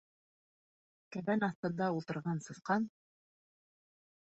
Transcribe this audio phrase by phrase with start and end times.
[1.17, 2.91] Кәбән аҫтында ултырған сысҡан: